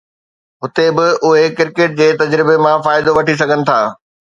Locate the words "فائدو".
2.89-3.15